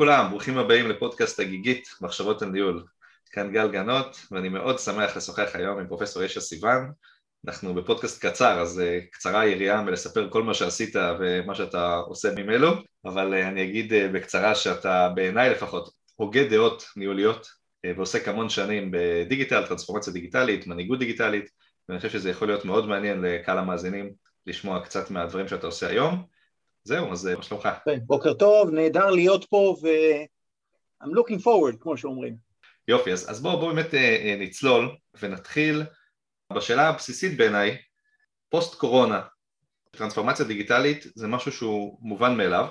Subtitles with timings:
[0.00, 2.84] לכולם, ברוכים הבאים לפודקאסט הגיגית, מחשבות על ניהול.
[3.30, 6.90] כאן גל גנות, ואני מאוד שמח לשוחח היום עם פרופסור ישע סיוון.
[7.46, 12.66] אנחנו בפודקאסט קצר, אז uh, קצרה היריעה מלספר כל מה שעשית ומה שאתה עושה ממנו,
[13.04, 17.46] אבל uh, אני אגיד uh, בקצרה שאתה בעיניי לפחות הוגה דעות ניהוליות
[17.96, 21.50] ועוסק המון שנים בדיגיטל, טרנספורמציה דיגיטלית, מנהיגות דיגיטלית,
[21.88, 24.10] ואני חושב שזה יכול להיות מאוד מעניין לקהל המאזינים
[24.46, 26.39] לשמוע קצת מהדברים שאתה עושה היום.
[26.84, 27.68] זהו, אז מה שלומך?
[27.84, 29.86] כן, בוקר טוב, נהדר להיות פה ו...
[31.02, 32.36] I'm looking forward, כמו שאומרים.
[32.88, 35.82] יופי, אז, אז בואו בוא באמת אה, נצלול ונתחיל
[36.52, 37.76] בשאלה הבסיסית בעיניי,
[38.48, 39.20] פוסט קורונה,
[39.90, 42.66] טרנספורמציה דיגיטלית זה משהו שהוא מובן מאליו,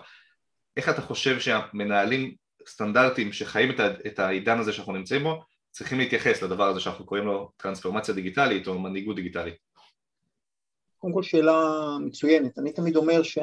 [0.77, 2.35] איך אתה חושב שהמנהלים
[2.67, 7.25] סטנדרטיים שחיים את, את העידן הזה שאנחנו נמצאים בו צריכים להתייחס לדבר הזה שאנחנו קוראים
[7.25, 9.55] לו טרנספורמציה דיגיטלית או מנהיגות דיגיטלית?
[10.97, 11.61] קודם כל שאלה
[12.01, 13.41] מצוינת, אני תמיד אומר שה...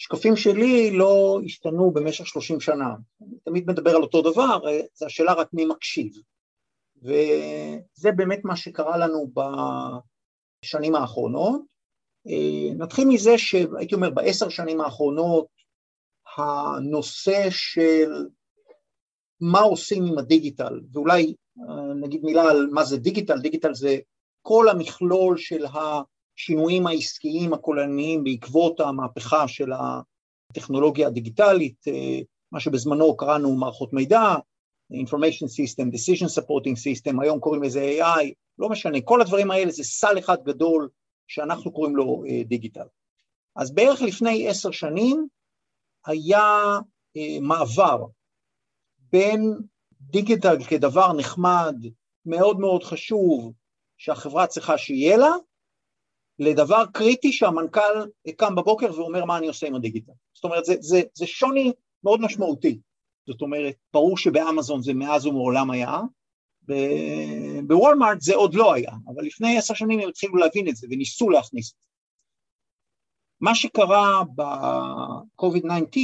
[0.00, 2.94] השקפים שלי לא השתנו במשך 30 שנה.
[3.22, 4.58] אני תמיד מדבר על אותו דבר,
[4.94, 6.12] זה השאלה רק מי מקשיב.
[7.02, 9.30] וזה באמת מה שקרה לנו
[10.64, 11.60] בשנים האחרונות.
[12.76, 15.46] נתחיל מזה שהייתי אומר בעשר שנים האחרונות
[16.36, 18.10] הנושא של
[19.40, 21.34] מה עושים עם הדיגיטל, ואולי
[22.00, 23.98] נגיד מילה על מה זה דיגיטל, דיגיטל זה
[24.42, 26.02] כל המכלול של ה...
[26.40, 29.70] השינויים העסקיים הכוללניים בעקבות המהפכה של
[30.50, 31.84] הטכנולוגיה הדיגיטלית,
[32.52, 34.34] מה שבזמנו קראנו מערכות מידע,
[34.92, 38.24] Information System, Decision Supporting System, היום קוראים לזה AI,
[38.58, 40.88] לא משנה, כל הדברים האלה זה סל אחד גדול
[41.28, 42.86] שאנחנו קוראים לו דיגיטל.
[43.56, 45.26] אז בערך לפני עשר שנים
[46.06, 46.78] היה
[47.40, 48.04] מעבר
[48.98, 49.54] בין
[50.00, 51.76] דיגיטל כדבר נחמד,
[52.26, 53.52] מאוד מאוד חשוב,
[53.98, 55.32] שהחברה צריכה שיהיה לה,
[56.40, 58.06] לדבר קריטי שהמנכ"ל
[58.36, 60.12] קם בבוקר ואומר מה אני עושה עם הדיגיטל.
[60.34, 61.72] זאת אומרת, זה, זה, זה שוני
[62.04, 62.80] מאוד משמעותי.
[63.26, 66.00] זאת אומרת, ברור שבאמזון זה מאז ומעולם היה,
[67.66, 71.30] בוולמארט זה עוד לא היה, אבל לפני עשר שנים הם התחילו להבין את זה וניסו
[71.30, 71.86] להכניס את זה.
[73.40, 75.98] מה שקרה ב-COVID-19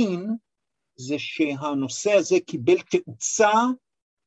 [0.97, 3.53] זה שהנושא הזה קיבל תאוצה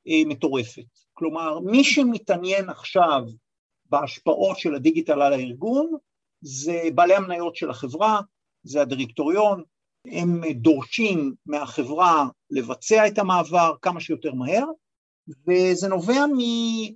[0.07, 0.99] אה, מטורפת.
[1.13, 3.23] כלומר, מי שמתעניין עכשיו
[3.89, 5.91] בהשפעות של הדיגיטל על הארגון,
[6.41, 8.21] זה בעלי המניות של החברה,
[8.63, 9.63] זה הדירקטוריון,
[10.05, 14.65] הם דורשים מהחברה לבצע את המעבר כמה שיותר מהר,
[15.47, 16.25] וזה נובע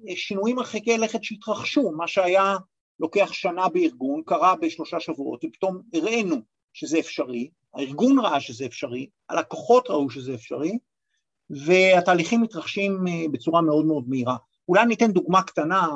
[0.05, 2.55] משינויים מרחיקי לכת שהתרחשו, מה שהיה
[2.99, 6.35] לוקח שנה בארגון, קרה בשלושה שבועות, ופתאום הראינו
[6.73, 10.77] שזה אפשרי, הארגון ראה שזה אפשרי, הלקוחות ראו שזה אפשרי,
[11.49, 14.35] והתהליכים מתרחשים בצורה מאוד מאוד מהירה.
[14.67, 15.87] אולי ניתן דוגמה קטנה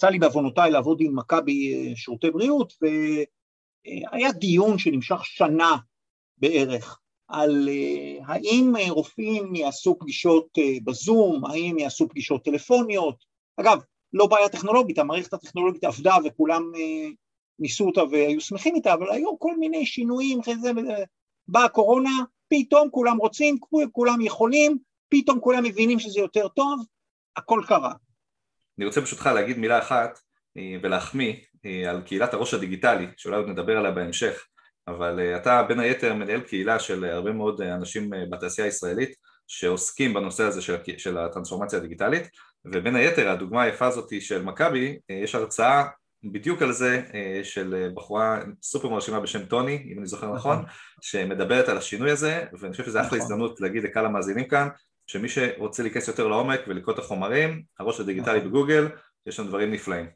[0.00, 5.76] יצא לי בעוונותיי לעבוד עם מכבי אה, שירותי בריאות, והיה דיון שנמשך שנה
[6.38, 10.48] בערך על אה, האם אה, רופאים יעשו פגישות
[10.84, 13.24] בזום, האם יעשו פגישות טלפוניות.
[13.56, 13.78] אגב,
[14.12, 16.72] לא בעיה טכנולוגית, המערכת הטכנולוגית עבדה וכולם
[17.58, 20.40] ניסו אותה והיו שמחים איתה, אבל היו כל מיני שינויים,
[21.48, 23.56] באה הקורונה, פתאום כולם רוצים,
[23.92, 24.78] כולם יכולים,
[25.08, 26.80] פתאום כולם מבינים שזה יותר טוב,
[27.36, 27.92] הכל קרה.
[28.80, 30.18] אני רוצה ברשותך להגיד מילה אחת
[30.56, 31.34] אה, ולהחמיא
[31.66, 34.46] אה, על קהילת הראש הדיגיטלי, שאולי עוד נדבר עליה בהמשך,
[34.88, 39.14] אבל אה, אתה בין היתר מנהל קהילה של הרבה מאוד אנשים בתעשייה הישראלית
[39.46, 42.28] שעוסקים בנושא הזה של, של הטרנספורמציה הדיגיטלית,
[42.64, 45.84] ובין היתר הדוגמה היפה הזאת של מכבי, יש הרצאה
[46.24, 47.02] בדיוק על זה
[47.42, 50.64] של בחורה סופר מרשימה בשם טוני, אם אני זוכר נכון, נכון
[51.02, 53.20] שמדברת על השינוי הזה, ואני חושב שזו אחלה נכון.
[53.20, 54.68] הזדמנות להגיד לקהל המאזינים כאן,
[55.10, 58.50] שמי שרוצה להיכנס יותר לעומק ולקרוא את החומרים, הראש הדיגיטלי נכון.
[58.50, 58.88] בגוגל,
[59.26, 60.06] יש שם דברים נפלאים.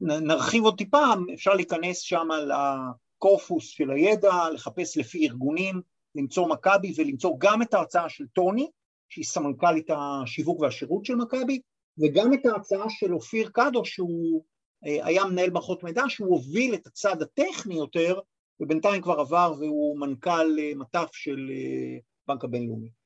[0.00, 5.80] נרחיב עוד טיפה, אפשר להיכנס שם לקורפוס של הידע, לחפש לפי ארגונים,
[6.14, 8.70] למצוא מכבי ולמצוא גם את ההרצאה של טוני,
[9.08, 11.60] שהיא סמנכ"לית השיווק והשירות של מכבי,
[11.98, 14.44] וגם את ההרצאה של אופיר קאדו, שהוא
[14.86, 18.18] אה, היה מנהל מערכות מידע, שהוא הוביל את הצד הטכני יותר,
[18.60, 21.98] ובינתיים כבר עבר והוא מנכ"ל אה, מט"ף של אה,
[22.28, 23.01] בנק הבינלאומי.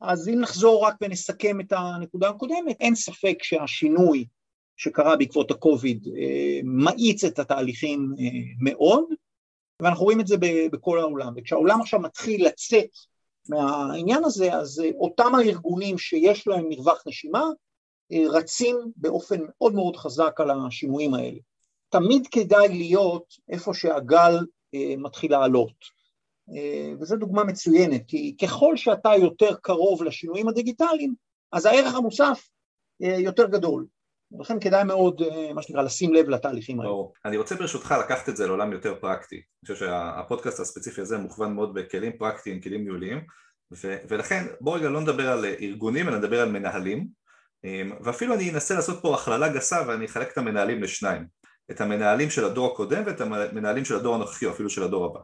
[0.00, 4.24] אז אם נחזור רק ונסכם את הנקודה הקודמת, אין ספק שהשינוי
[4.76, 8.24] שקרה בעקבות הקוביד אה, מאיץ את התהליכים אה,
[8.60, 9.04] מאוד,
[9.82, 10.36] ואנחנו רואים את זה
[10.72, 11.32] בכל העולם.
[11.36, 12.90] וכשהעולם עכשיו מתחיל לצאת
[13.48, 17.44] מהעניין הזה, אז אה, אותם הארגונים שיש להם מרווח נשימה,
[18.30, 21.38] רצים באופן מאוד מאוד חזק על השינויים האלה.
[21.88, 24.36] תמיד כדאי להיות איפה שהגל
[24.98, 25.99] מתחיל לעלות.
[26.56, 31.14] אה, וזו דוגמה מצוינת, כי ככל שאתה יותר קרוב לשינויים הדיגיטליים,
[31.52, 32.48] אז הערך המוסף
[33.02, 33.86] אה, יותר גדול.
[34.32, 36.92] ולכן כדאי מאוד, אה, מה שנקרא, לשים לב לתהליכים האלה.
[37.24, 39.36] אני רוצה ברשותך לקחת את זה לעולם יותר פרקטי.
[39.36, 43.20] אני חושב שהפודקאסט הספציפי הזה מוכוון מאוד בכלים פרקטיים, כלים ניהוליים,
[43.72, 47.20] ו- ולכן בואו רגע לא נדבר על ארגונים אלא נדבר על מנהלים
[48.04, 51.26] ואפילו אני אנסה לעשות פה הכללה גסה ואני אחלק את המנהלים לשניים
[51.70, 55.20] את המנהלים של הדור הקודם ואת המנהלים של הדור הנוכחי או אפילו של הדור הבא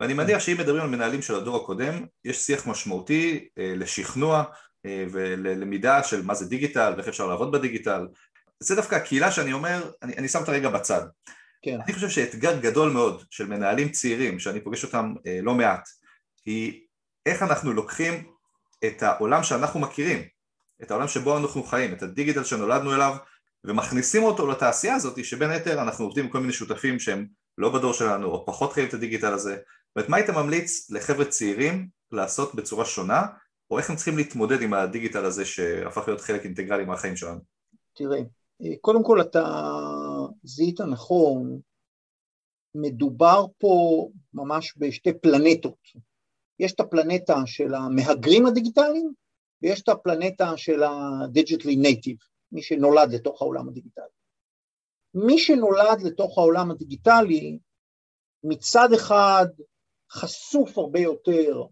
[0.00, 4.44] ואני מניח שאם מדברים על מנהלים של הדור הקודם יש שיח משמעותי לשכנוע
[4.86, 8.06] וללמידה של מה זה דיגיטל ואיך אפשר לעבוד בדיגיטל
[8.60, 11.00] זה דווקא הקהילה שאני אומר, אני, אני שם את הרגע בצד.
[11.62, 11.78] כן.
[11.84, 15.88] אני חושב שאתגר גדול מאוד של מנהלים צעירים, שאני פוגש אותם אה, לא מעט,
[16.46, 16.80] היא
[17.26, 18.26] איך אנחנו לוקחים
[18.84, 20.22] את העולם שאנחנו מכירים,
[20.82, 23.16] את העולם שבו אנחנו חיים, את הדיגיטל שנולדנו אליו,
[23.64, 27.26] ומכניסים אותו לתעשייה הזאת, שבין היתר אנחנו עובדים עם כל מיני שותפים שהם
[27.58, 29.56] לא בדור שלנו, או פחות חיים את הדיגיטל הזה.
[29.96, 33.22] אומרת, מה היית ממליץ לחבר'ה צעירים לעשות בצורה שונה,
[33.70, 37.40] או איך הם צריכים להתמודד עם הדיגיטל הזה שהפך להיות חלק אינטגרלי מהחיים שלנו?
[37.94, 38.20] תראה,
[38.80, 39.44] קודם כל אתה
[40.42, 41.60] זיהית נכון,
[42.74, 45.78] מדובר פה ממש בשתי פלנטות.
[46.58, 49.12] יש את הפלנטה של המהגרים הדיגיטליים
[49.62, 54.04] ויש את הפלנטה של ה-digitally native, מי שנולד לתוך העולם הדיגיטלי.
[55.14, 57.58] מי שנולד לתוך העולם הדיגיטלי
[58.44, 59.46] מצד אחד
[60.12, 61.62] חשוף הרבה יותר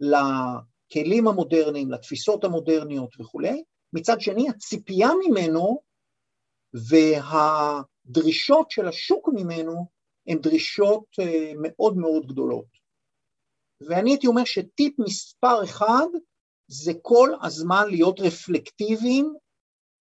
[0.00, 3.62] לכלים המודרניים, לתפיסות המודרניות וכולי,
[3.92, 5.82] מצד שני הציפייה ממנו
[6.90, 9.86] והדרישות של השוק ממנו
[10.26, 12.80] הן דרישות אה, מאוד מאוד גדולות.
[13.80, 16.06] ואני הייתי אומר שטיפ מספר אחד
[16.68, 19.34] זה כל הזמן להיות רפלקטיביים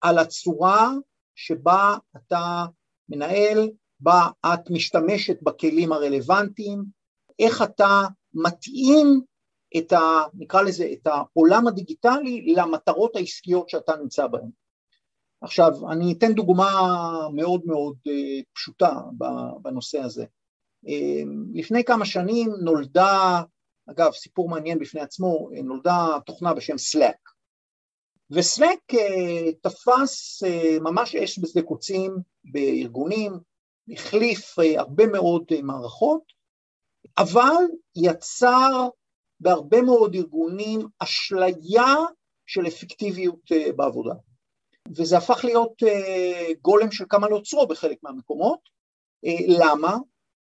[0.02, 0.92] על הצורה
[1.36, 2.66] שבה אתה
[3.10, 6.84] מנהל, בה את משתמשת בכלים הרלוונטיים,
[7.40, 8.02] איך אתה
[8.34, 9.22] מתאים
[9.78, 10.00] את ה...
[10.34, 14.50] נקרא לזה, את העולם הדיגיטלי למטרות העסקיות שאתה נמצא בהן.
[15.44, 16.72] עכשיו, אני אתן דוגמה
[17.34, 19.00] מאוד מאוד אה, פשוטה
[19.62, 20.26] בנושא הזה.
[20.88, 23.42] אה, לפני כמה שנים נולדה,
[23.90, 27.34] אגב, סיפור מעניין בפני עצמו, אה, נולדה תוכנה בשם Slack.
[28.32, 28.98] ו-Slack
[29.62, 30.44] תפס
[30.82, 33.40] ממש אש בשדה קוצים בארגונים,
[33.94, 36.24] החליף הרבה מאוד מערכות,
[37.18, 37.64] אבל
[37.96, 38.88] יצר
[39.40, 41.96] בהרבה מאוד ארגונים אשליה
[42.46, 44.14] של אפקטיביות בעבודה.
[44.98, 48.60] וזה הפך להיות אה, גולם של כמה נוצרו בחלק מהמקומות.
[49.26, 49.98] אה, למה?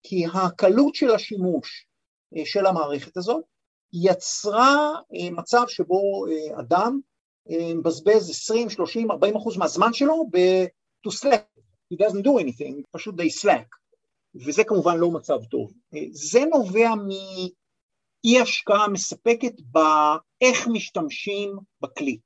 [0.03, 1.87] כי הקלות של השימוש
[2.37, 3.45] אה, של המערכת הזאת
[3.93, 4.95] יצרה
[5.33, 6.25] מצב שבו
[6.61, 7.01] אדם
[7.51, 10.67] מבזבז 20, 30, 40 אחוז מהזמן שלו ב-
[11.07, 11.47] to slack,
[11.93, 13.69] he doesn't do anything, פשוט they slack,
[14.35, 15.73] וזה כמובן לא מצב טוב.
[16.11, 22.19] זה נובע מאי השקעה מספקת באיך משתמשים בכלי.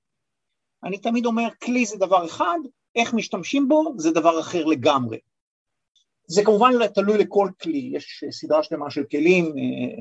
[0.84, 2.58] אני תמיד אומר, כלי זה דבר אחד,
[2.96, 5.18] איך משתמשים בו זה דבר אחר לגמרי.
[6.26, 9.98] זה כמובן תלוי לכל כלי, יש סדרה שלמה של כלים אה,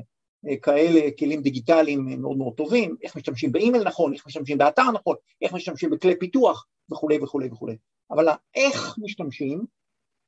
[0.50, 5.16] אה, כאלה, כלים דיגיטליים מאוד מאוד טובים, איך משתמשים באימייל נכון, איך משתמשים באתר נכון,
[5.42, 7.76] איך משתמשים בכלי פיתוח וכולי וכולי וכולי.
[8.10, 9.64] אבל איך משתמשים,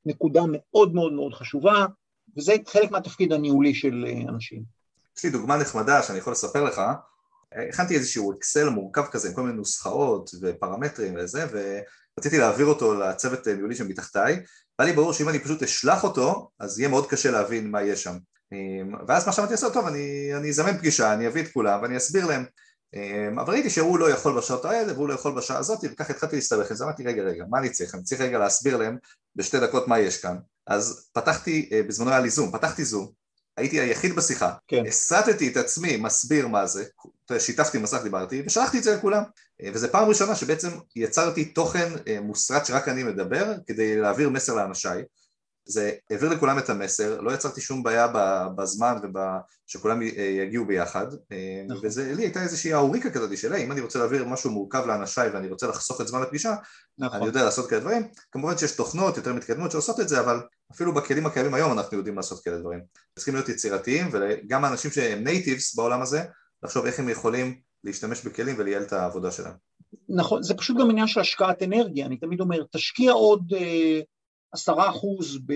[0.07, 1.87] נקודה מאוד מאוד מאוד חשובה,
[2.39, 4.63] וזה חלק מהתפקיד הניהולי של אה, אנשים.
[5.19, 6.81] יש לי דוגמה נחמדה שאני יכול לספר לך,
[7.73, 13.49] הכנתי איזשהו אקסל מורכב כזה עם כל מיני נוסחאות ופרמטרים וזה ורציתי להעביר אותו לצוות
[13.49, 14.41] ניהולי שמתחתיי.
[14.79, 18.03] והיה לי ברור שאם אני פשוט אשלח אותו אז יהיה מאוד קשה להבין מה יש
[18.03, 18.17] שם.
[19.09, 22.27] ואז מה שאמרתי לעשות, טוב אני, אני אזמן פגישה, אני אביא את כולם ואני אסביר
[22.27, 22.45] להם
[23.35, 26.71] אבל ראיתי שהוא לא יכול בשעות האלה והוא לא יכול בשעה הזאת וככה התחלתי להסתבך
[26.71, 28.97] עם זה, אמרתי רגע רגע מה אני צריך, אני צריך רגע להסביר להם
[29.37, 30.37] בשתי דקות מה יש כאן.
[30.67, 33.09] אז פתחתי, אה, בזמנו היה לי זום, פתחתי זום
[33.57, 34.87] הייתי היחיד בשיחה, כן.
[34.87, 36.85] הסטתי את עצמי, מסביר מה זה,
[37.39, 39.23] שיתפתי מסך דיברתי ושלחתי את זה לכולם.
[39.73, 45.03] וזו פעם ראשונה שבעצם יצרתי תוכן אה, מוסרט שרק אני מדבר כדי להעביר מסר לאנשיי
[45.67, 48.09] זה העביר לכולם את המסר, לא יצרתי שום בעיה
[48.57, 48.97] בזמן
[49.69, 51.87] ושכולם אה, יגיעו ביחד אה, נכון.
[51.87, 55.49] וזה לי הייתה איזושהי האוריקה כזאת של אם אני רוצה להעביר משהו מורכב לאנשיי ואני
[55.49, 56.55] רוצה לחסוך את זמן הפגישה
[56.99, 57.19] נכון.
[57.19, 60.41] אני יודע לעשות כאלה דברים כמובן שיש תוכנות יותר מתקדמות שעושות את זה אבל
[60.73, 62.81] אפילו בכלים הקיימים היום אנחנו יודעים לעשות כאלה דברים
[63.17, 66.25] צריכים להיות יצירתיים וגם האנשים שהם נייטיבס בעולם הזה
[66.63, 69.55] לחשוב איך הם יכולים להשתמש בכלים ולייעל את העבודה שלהם
[70.09, 74.01] נכון, זה פשוט גם עניין של השקעת אנרגיה, אני תמיד אומר, תשקיע עוד אה,
[74.55, 75.53] עשרה אחוז ב...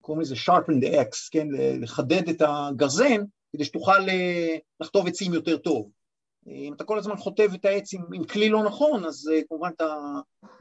[0.00, 1.48] קוראים לזה sharpen the X, כן,
[1.80, 5.90] לחדד את הגרזן, כדי שתוכל אה, לחטוב עצים יותר טוב.
[6.46, 9.70] אם אתה כל הזמן חוטב את העץ עם, עם כלי לא נכון, אז אה, כמובן
[9.76, 9.94] אתה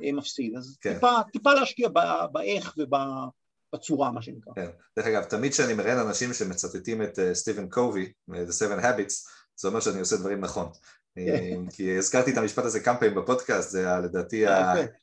[0.04, 0.56] אה, מפסיד.
[0.58, 0.94] אז כן.
[0.94, 1.90] טיפה, טיפה להשקיע
[2.32, 4.54] באיך ובצורה, מה שנקרא.
[4.56, 4.68] כן.
[5.00, 9.14] דרך אגב, תמיד כשאני מראיין אנשים שמצטטים את סטיבן קובי, The Seven Habits,
[9.56, 10.70] זה אומר שאני עושה דברים נכון.
[11.16, 11.70] כן.
[11.70, 14.46] כי הזכרתי את המשפט הזה כמה פעמים בפודקאסט, זה לדעתי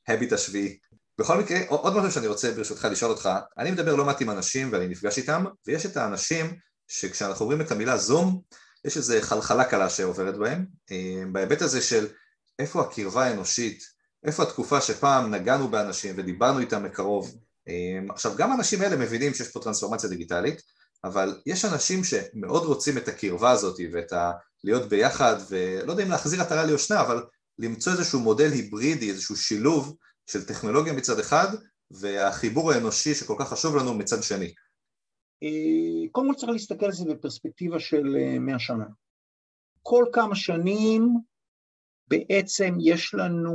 [0.09, 0.79] ההביט השביעי.
[1.19, 4.73] בכל מקרה, עוד משהו שאני רוצה ברשותך לשאול אותך, אני מדבר לא מעט עם אנשים
[4.73, 6.57] ואני נפגש איתם, ויש את האנשים
[6.89, 8.41] שכשאנחנו אומרים את המילה זום,
[8.85, 10.67] יש איזו חלחלה קלה שעוברת בהם,
[11.33, 12.07] בהיבט הזה של
[12.59, 13.83] איפה הקרבה האנושית,
[14.25, 17.39] איפה התקופה שפעם נגענו באנשים ודיברנו איתם מקרוב,
[18.11, 20.63] עכשיו גם האנשים האלה מבינים שיש פה טרנספורמציה דיגיטלית,
[21.05, 24.33] אבל יש אנשים שמאוד רוצים את הקרבה הזאת ואת ה...
[24.65, 27.23] להיות ביחד, ולא יודע אם להחזיר עטרה ליושנה, אבל
[27.59, 29.97] למצוא איזשהו מודל היברידי, איזשהו שילוב
[30.31, 31.47] של טכנולוגיה מצד אחד,
[31.91, 34.55] והחיבור האנושי שכל כך חשוב לנו מצד שני.
[35.43, 38.87] אה, קודם כל צריך להסתכל על זה בפרספקטיבה של אה, מאה שנה.
[39.83, 41.15] כל כמה שנים
[42.09, 43.53] בעצם יש לנו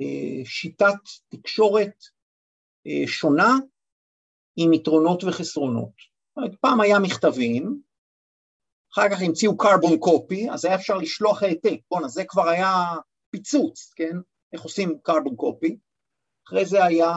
[0.00, 1.94] אה, שיטת תקשורת
[3.06, 3.54] שונה
[4.56, 5.92] עם יתרונות וחסרונות.
[6.60, 7.80] פעם היה מכתבים,
[8.92, 12.74] אחר כך המציאו carbon copy, אז היה אפשר לשלוח העתק, בואנה זה כבר היה
[13.30, 14.16] פיצוץ, כן?
[14.52, 15.74] איך עושים carbon copy,
[16.50, 17.12] אחרי זה היה,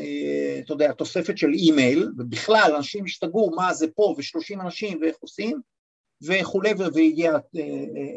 [0.00, 5.16] אה, אתה יודע, תוספת של אימייל, ובכלל אנשים השתגעו מה זה פה ושלושים אנשים ואיך
[5.20, 5.60] עושים,
[6.22, 7.32] וכולי, והגיע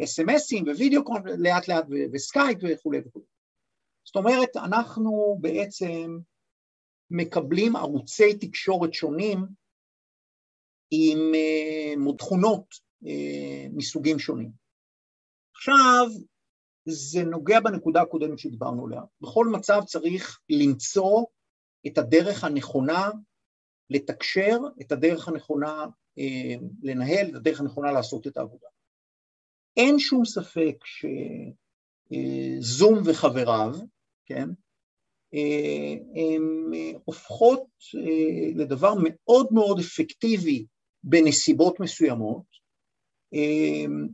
[0.04, 3.26] אס.אם.אסים אה, ו video con לאט לאט וסקייפ וכולי וכולי.
[4.04, 6.18] זאת אומרת, אנחנו בעצם
[7.12, 9.46] מקבלים ערוצי תקשורת שונים
[10.92, 12.90] עם אה, תכונות
[13.74, 14.52] מסוגים שונים.
[15.56, 16.08] עכשיו,
[16.90, 19.02] זה נוגע בנקודה הקודמת שדיברנו עליה.
[19.22, 21.24] בכל מצב צריך למצוא
[21.88, 23.10] את הדרך הנכונה
[23.90, 25.86] לתקשר, את הדרך הנכונה
[26.18, 28.68] אה, לנהל, את הדרך הנכונה לעשות את העבודה.
[29.78, 30.76] אין שום ספק
[32.12, 33.76] שזום אה, וחבריו,
[34.26, 34.50] כן,
[35.34, 37.66] אה, הן אה, הופכות
[38.56, 40.66] לדבר מאוד מאוד אפקטיבי
[41.04, 42.59] בנסיבות מסוימות,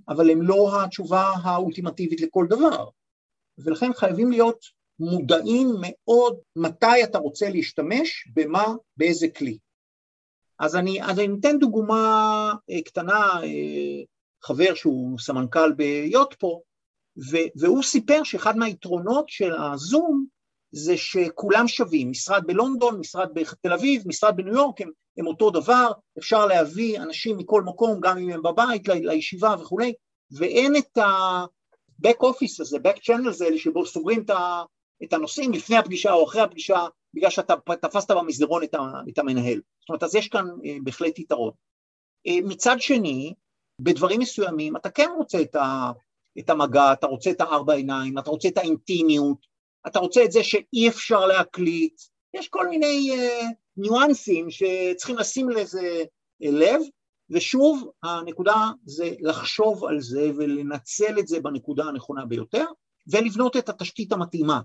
[0.10, 2.90] אבל הם לא התשובה האולטימטיבית לכל דבר,
[3.58, 4.66] ולכן חייבים להיות
[5.00, 8.66] מודעים מאוד מתי אתה רוצה להשתמש, במה,
[8.98, 9.58] באיזה כלי.
[10.60, 14.04] אז אני, אז אני אתן דוגמה אה, קטנה, אה,
[14.44, 16.62] חבר שהוא סמנכ"ל ביוטפו,
[17.56, 20.26] והוא סיפר שאחד מהיתרונות של הזום
[20.72, 25.92] זה שכולם שווים, משרד בלונדון, משרד בתל אביב, משרד בניו יורק, הם, הם אותו דבר,
[26.18, 29.94] אפשר להביא אנשים מכל מקום, גם אם הם בבית, לישיבה וכולי,
[30.32, 34.26] ואין את ה-back office הזה, back channels האלה, שבו סוגרים
[35.04, 38.64] את הנושאים לפני הפגישה או אחרי הפגישה, בגלל שאתה תפסת במסדרון
[39.10, 39.62] את המנהל.
[39.80, 41.52] זאת אומרת, אז יש כאן אה, בהחלט יתרון.
[42.28, 43.34] אה, מצד שני,
[43.82, 45.92] בדברים מסוימים אתה כן רוצה את, ה,
[46.40, 49.38] את המגע, אתה רוצה את הארבע עיניים, אתה רוצה את האינטימיות,
[49.88, 52.02] אתה רוצה את זה שאי אפשר להקליט,
[52.36, 53.46] יש כל מיני uh,
[53.77, 56.04] ניואנסים שצריכים לשים לזה
[56.44, 56.82] uh, לב,
[57.30, 62.65] ושוב, הנקודה זה לחשוב על זה ולנצל את זה בנקודה הנכונה ביותר,
[63.08, 64.62] ולבנות את התשתית המתאימה.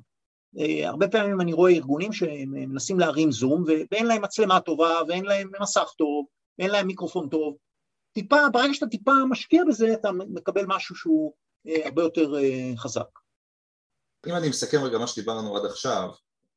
[0.56, 5.50] Uh, הרבה פעמים אני רואה ארגונים שמנסים להרים זום ואין להם מצלמה טובה ואין להם
[5.60, 6.26] מסך טוב
[6.58, 7.56] ואין להם מיקרופון טוב.
[8.12, 11.32] טיפה, ברגע שאתה טיפה משקיע בזה אתה מקבל משהו שהוא
[11.84, 12.32] הרבה יותר
[12.76, 13.08] חזק.
[14.26, 16.08] אם אני מסכם רגע מה שדיברנו עד עכשיו,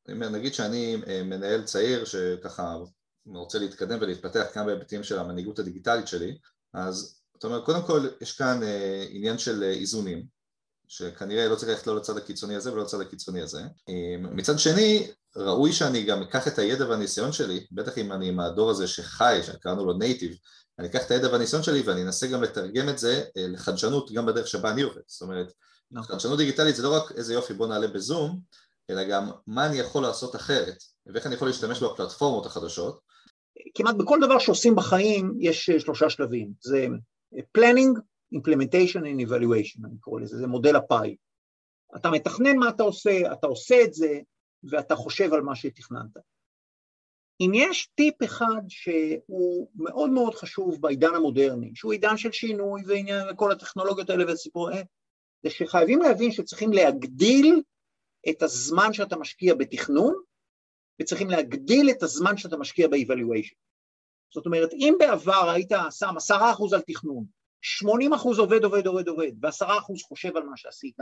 [0.08, 2.76] נגיד שאני אה, מנהל צעיר שככה
[3.26, 6.38] רוצה להתקדם ולהתפתח גם בהיבטים של המנהיגות הדיגיטלית שלי,
[6.74, 10.26] אז זאת אומרת, קודם כל יש כאן אה, עניין של אה, איזונים,
[10.88, 13.62] שכנראה לא צריך ללכת לא לצד הקיצוני הזה ולא לצד הקיצוני הזה.
[14.20, 18.70] מצד שני, ראוי שאני גם אקח את הידע והניסיון שלי, בטח אם אני עם הדור
[18.70, 20.36] הזה שחי, שקראנו לו נייטיב,
[20.78, 24.46] אני אקח את הידע והניסיון שלי ואני אנסה גם לתרגם את זה לחדשנות גם בדרך
[24.46, 25.00] שבה אני עובד.
[25.06, 25.52] זאת אומרת,
[25.90, 26.16] נכון.
[26.16, 28.40] חדשנות דיגיטלית זה לא רק איזה יופי בוא נעלה בזום,
[28.90, 30.76] אלא גם מה אני יכול לעשות אחרת,
[31.06, 33.00] ואיך אני יכול להשתמש בפלטפורמות החדשות.
[33.74, 36.86] כמעט בכל דבר שעושים בחיים יש אה, שלושה שלבים, זה
[37.34, 37.98] אה, planning,
[38.34, 41.16] implementation and evaluation, אני קורא לזה, זה מודל הפאי.
[41.96, 44.20] אתה מתכנן מה אתה עושה, אתה עושה את זה,
[44.64, 46.16] ואתה חושב על מה שתכננת.
[47.40, 53.28] אם יש טיפ אחד שהוא מאוד מאוד חשוב בעידן המודרני, שהוא עידן של שינוי ועניין
[53.30, 54.82] וכל הטכנולוגיות האלה וסיפורי,
[55.42, 57.62] זה שחייבים להבין שצריכים להגדיל
[58.30, 60.14] את הזמן שאתה משקיע בתכנון,
[61.00, 63.56] וצריכים להגדיל את הזמן שאתה משקיע ב-evaluation.
[64.34, 67.24] זאת אומרת, אם בעבר היית שם עשרה אחוז על תכנון,
[67.62, 70.96] שמונים אחוז עובד, עובד, עובד, עובד, ועשרה אחוז חושב על מה שעשית,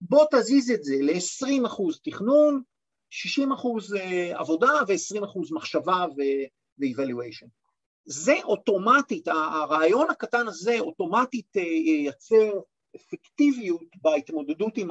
[0.00, 2.62] בוא תזיז את זה ל-20 אחוז תכנון,
[3.10, 7.48] 60 אחוז אה, עבודה ו-20 אחוז מחשבה ו-evaluation.
[8.04, 12.50] זה אוטומטית, הרעיון הקטן הזה אוטומטית אה, ייצר
[12.96, 14.88] אפקטיביות בהתמודדות עם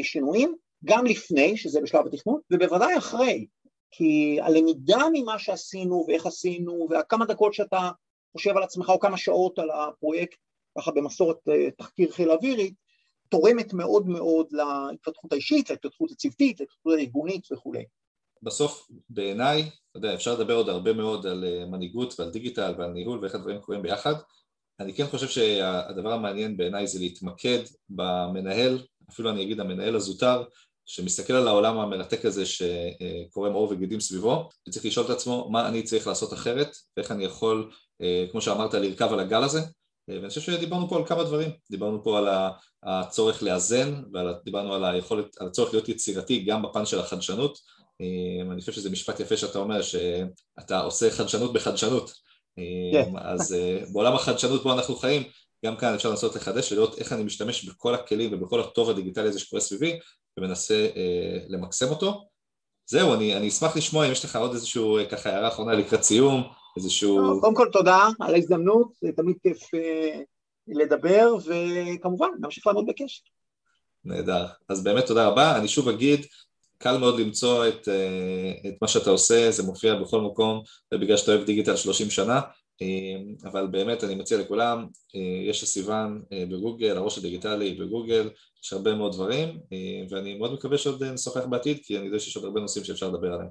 [0.00, 3.46] השינויים, גם לפני, שזה בשלב התכנון, ובוודאי אחרי,
[3.90, 7.90] כי הלמידה ממה שעשינו ואיך עשינו, וכמה דקות שאתה
[8.32, 10.38] חושב על עצמך, או כמה שעות על הפרויקט,
[10.78, 12.74] ככה במסורת אה, תחקיר חיל אווירית,
[13.28, 17.84] תורמת מאוד מאוד להתפתחות האישית, להתפתחות הצוותית, להתפתחות הארגונית וכולי.
[18.42, 22.90] בסוף, בעיניי, אתה יודע, אפשר לדבר עוד הרבה מאוד על אה, מנהיגות ועל דיגיטל ועל
[22.90, 24.14] ניהול ואיך הדברים קורים ביחד,
[24.80, 27.58] אני כן חושב שהדבר המעניין בעיניי זה להתמקד
[27.88, 28.78] במנהל,
[29.10, 30.44] אפילו אני אגיד המנהל הזוטר,
[30.92, 35.82] שמסתכל על העולם המרתק הזה שקורם עור וגידים סביבו, וצריך לשאול את עצמו מה אני
[35.82, 37.70] צריך לעשות אחרת, ואיך אני יכול,
[38.30, 39.60] כמו שאמרת, לרכב על הגל הזה,
[40.08, 42.28] ואני חושב שדיברנו פה על כמה דברים, דיברנו פה על
[42.82, 47.58] הצורך לאזן, ודיברנו על היכולת, על הצורך להיות יצירתי גם בפן של החדשנות,
[48.52, 52.12] אני חושב שזה משפט יפה שאתה אומר, שאתה עושה חדשנות בחדשנות,
[52.92, 53.12] כן.
[53.18, 53.56] אז
[53.92, 55.22] בעולם החדשנות בו אנחנו חיים,
[55.66, 59.38] גם כאן אפשר לנסות לחדש ולראות איך אני משתמש בכל הכלים ובכל הטוב הדיגיטלי הזה
[59.38, 59.98] שקורה סביבי
[60.40, 62.24] ומנסה אה, למקסם אותו.
[62.86, 66.42] זהו, אני, אני אשמח לשמוע אם יש לך עוד איזשהו ככה הערה אחרונה לקראת סיום,
[66.76, 67.18] איזשהו...
[67.18, 70.20] לא, קודם כל תודה על ההזדמנות, זה תמיד כיף אה,
[70.68, 73.22] לדבר וכמובן נמשיך לעמוד בקשר.
[74.04, 76.26] נהדר, אז באמת תודה רבה, אני שוב אגיד
[76.78, 80.62] קל מאוד למצוא את, אה, את מה שאתה עושה, זה מופיע בכל מקום,
[80.94, 82.40] ובגלל שאתה אוהב דיגיטל 30 שנה, אה,
[83.44, 88.30] אבל באמת אני מציע לכולם, אה, יש לסיוון בגוגל, הראש הדיגיטלי בגוגל,
[88.64, 89.60] יש הרבה מאוד דברים,
[90.10, 93.32] ואני מאוד מקווה שעוד נשוחח בעתיד, כי אני יודע שיש עוד הרבה נושאים שאפשר לדבר
[93.32, 93.50] עליהם.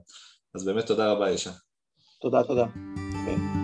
[0.55, 1.51] אז באמת תודה רבה, ישה.
[2.21, 2.65] תודה, תודה.
[2.65, 3.59] Okay.